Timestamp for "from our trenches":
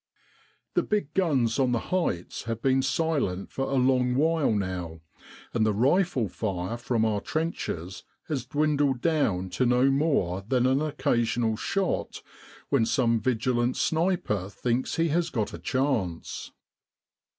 6.77-8.03